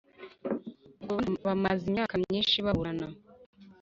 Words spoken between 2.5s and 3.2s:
baburana.